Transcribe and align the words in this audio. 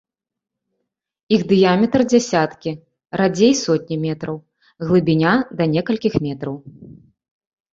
Іх 1.35 1.41
дыяметр 1.51 1.99
дзесяткі, 2.13 2.71
радзей 3.21 3.53
сотні 3.63 3.97
метраў, 4.09 4.35
глыбіня 4.85 5.33
да 5.61 5.71
некалькіх 5.75 6.13
метраў. 6.25 6.55